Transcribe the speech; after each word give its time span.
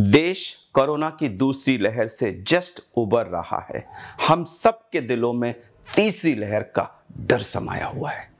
देश 0.00 0.70
कोरोना 0.74 1.10
की 1.10 1.28
दूसरी 1.28 1.78
लहर 1.78 2.06
से 2.06 2.44
जस्ट 2.48 2.80
उबर 2.96 3.26
रहा 3.26 3.66
है। 3.74 3.88
हम 4.28 4.44
सब 4.44 4.90
के 4.90 5.00
दिलों 5.00 5.32
में 5.32 5.54
तीसरी 5.96 6.34
लहर 6.34 6.62
का 6.62 7.04
डर 7.20 7.38
समाया 7.38 7.86
हुआ 7.86 8.10
है। 8.10 8.30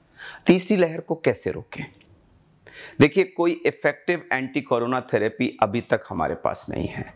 तीसरी 0.46 0.76
लहर 0.76 1.00
को 1.00 1.14
कैसे 1.14 1.50
रोकें? 1.50 1.84
देखिए, 3.00 3.24
कोई 3.24 3.52
इफ़ेक्टिव 3.66 4.28
एंटी 4.32 4.60
कोरोना 4.60 5.00
थेरेपी 5.00 5.58
अभी 5.62 5.80
तक 5.80 6.02
हमारे 6.08 6.34
पास 6.34 6.66
नहीं 6.70 6.88
है। 6.88 7.14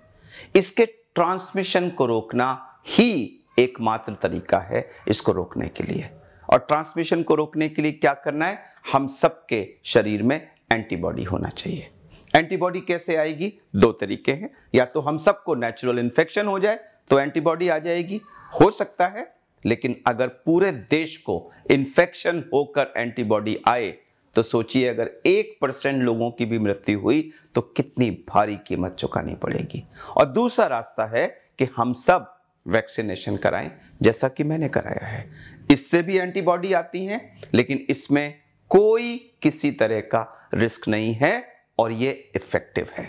इसके 0.56 0.86
ट्रांसमिशन 0.86 1.90
को 1.90 2.06
रोकना 2.06 2.80
ही 2.86 3.40
एकमात्र 3.58 4.14
तरीका 4.14 4.58
है 4.58 4.90
इसको 5.08 5.32
रोकने 5.32 5.68
के 5.68 5.84
लिए। 5.84 6.10
और 6.52 6.58
ट्रांसमिशन 6.58 7.22
को 7.22 7.34
रोकने 7.34 7.68
के 7.68 7.82
लिए 7.82 7.92
क्या 7.92 8.14
करना 8.14 8.46
है? 8.46 8.58
हम 8.92 9.06
सबके 9.06 9.74
शरीर 9.84 10.22
में 10.22 10.50
एंटीबॉडी 10.72 11.24
होना 11.24 11.48
चाहिए। 11.48 11.90
एंटीबॉडी 12.34 12.80
कैसे 12.80 13.16
आएगी? 13.16 13.52
दो 13.76 13.92
तरीके 13.92 14.32
हैं। 14.32 14.50
या 14.74 14.84
तो 14.84 15.00
हम 15.00 15.18
सबको 15.18 15.54
नेचुरल 15.54 15.98
इन्फेक्शन 15.98 16.46
हो 16.46 16.58
जाए 16.60 16.78
तो 17.10 17.18
एंटीबॉडी 17.20 17.68
आ 17.68 17.78
जाएगी। 17.78 18.20
हो 18.52 18.70
सकता 18.70 19.06
है, 19.06 19.26
लेकिन 19.64 19.96
अगर 20.06 20.26
पूरे 20.26 20.70
देश 20.90 21.16
को 21.16 21.50
इन्फेक्शन 21.70 22.44
होकर 22.54 22.92
एंटीबॉडी 22.96 23.58
आए 23.68 23.94
तो 24.36 24.42
सोचिए 24.42 24.88
अगर 24.88 25.10
एक 25.26 25.56
परसेंट 25.60 26.02
लोगों 26.02 26.30
की 26.30 26.44
भी 26.44 26.58
मृत्यु 26.58 27.00
हुई 27.00 27.30
तो 27.54 27.60
कितनी 27.76 28.10
भारी 28.28 28.56
कीमत 28.66 28.94
चुकानी 28.94 29.34
पड़ेगी। 29.34 29.82
और 30.16 30.26
दूसरा 30.26 30.66
रास्ता 30.66 31.06
है 31.06 31.26
कि 31.58 31.68
हम 31.76 31.92
सब 31.94 32.34
वैक्सीनेशन 32.66 33.36
कराएँ, 33.36 33.70
जैसा 34.02 34.28
कि 34.28 34.44
मैंने 34.44 34.68
कराया 34.68 35.06
है। 35.06 35.30
इससे 35.70 36.02
भी 36.02 36.18
एंटीबॉडी 36.18 36.72
आती 36.72 37.04
हैं, 37.04 37.20
लेकिन 37.54 37.86
इसमें 37.90 38.34
कोई 38.70 39.16
किसी 39.42 39.70
तरह 39.72 40.00
का 40.00 40.50
रिस्क 40.54 40.88
नहीं 40.88 41.12
है। 41.14 41.51
और 41.78 41.92
ये 41.92 42.10
इफ़ेक्टिव 42.36 42.88
है। 42.92 43.04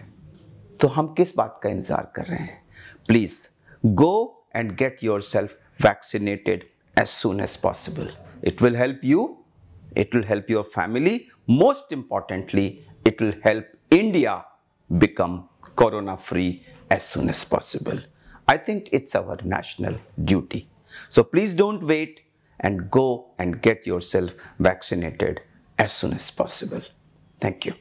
तो 0.80 0.88
हम 0.88 1.14
किस 1.18 1.36
बात 1.38 1.60
का 1.64 1.70
इंतज़ार 1.70 2.12
कर 2.16 2.26
रहे 2.26 2.40
हैं? 2.40 2.62
Please 3.08 3.36
go 3.84 4.48
and 4.56 4.72
get 4.78 5.04
yourself 5.22 5.58
vaccinated 5.80 6.64
as 6.98 7.08
soon 7.08 7.40
as 7.42 7.56
possible 7.62 8.10
it 8.48 8.62
will 8.62 8.76
help 8.78 9.02
you 9.04 9.26
it 9.98 10.16
will 10.16 10.26
help 10.28 10.50
your 10.52 10.64
family 10.76 11.20
most 11.50 11.94
importantly 11.94 12.66
it 13.08 13.22
will 13.22 13.34
help 13.46 13.94
India 13.94 14.36
become 14.90 15.38
corona 15.78 16.16
free 16.30 16.48
as 16.92 17.02
soon 17.02 17.30
as 17.30 17.44
possible 17.50 18.04
I 18.50 18.58
think 18.68 18.94
it's 18.94 19.18
our 19.18 19.44
national 19.46 20.00
duty 20.20 20.66
so 21.10 21.24
please 21.24 21.58
don't 21.58 21.84
wait 21.84 22.20
and 22.60 22.82
go 22.90 23.36
and 23.40 23.56
get 23.64 23.88
yourself 24.02 24.62
vaccinated 24.62 25.40
as 25.80 25.90
soon 25.90 26.14
as 26.14 26.30
possible 26.38 26.82
thank 27.42 27.68
you 27.68 27.74